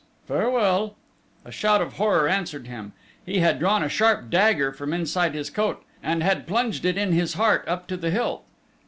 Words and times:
Farewell...." 0.27 0.95
A 1.45 1.51
shout 1.51 1.79
of 1.79 1.93
horror 1.93 2.27
answered 2.27 2.65
him: 2.65 2.93
he 3.23 3.37
had 3.37 3.59
drawn 3.59 3.83
a 3.83 3.87
sharp 3.87 4.31
dagger 4.31 4.73
from 4.73 4.93
inside 4.93 5.35
his 5.35 5.51
coat, 5.51 5.83
and 6.01 6.23
had 6.23 6.47
plunged 6.47 6.85
it 6.85 6.97
in 6.97 7.11
his 7.11 7.35
heart 7.35 7.63
up 7.67 7.85
to 7.85 7.97
the 7.97 8.09
hilt! 8.09 8.43